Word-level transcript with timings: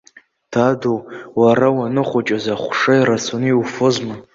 Даду, 0.51 0.95
уара 1.39 1.67
уаныхәыҷыз 1.77 2.45
ахәша 2.53 2.95
рацәаны 3.07 3.47
иуфозма? 3.51 4.15